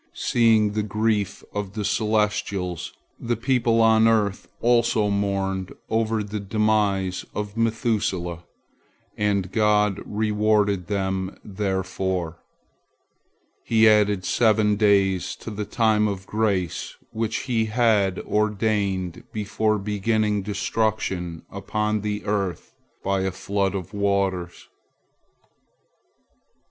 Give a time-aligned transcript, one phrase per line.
[0.15, 7.23] Seeing the grief of the celestials, the people on earth also mourned over the demise
[7.35, 8.43] of Methuselah,
[9.15, 12.39] and God rewarded them therefor.
[13.63, 20.41] He added seven days to the time of grace which He had ordained before bringing
[20.41, 22.73] destruction upon the earth
[23.03, 24.67] by a flood of waters.